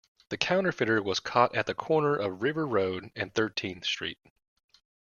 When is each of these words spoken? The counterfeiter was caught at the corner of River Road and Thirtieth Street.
The 0.29 0.37
counterfeiter 0.37 0.99
was 0.99 1.19
caught 1.19 1.53
at 1.55 1.67
the 1.67 1.75
corner 1.75 2.15
of 2.15 2.41
River 2.41 2.65
Road 2.65 3.11
and 3.15 3.31
Thirtieth 3.31 3.85
Street. 3.85 4.17